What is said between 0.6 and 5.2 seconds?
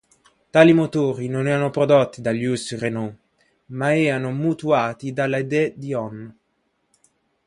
motori non erano prodotti da Louis Renault, ma erano mutuati